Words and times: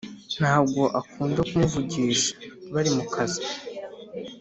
Ntago 0.37 0.81
akunda 0.99 1.39
kumuvugisha 1.49 2.31
bari 2.73 2.89
mu 2.97 3.03
kazi 3.13 3.41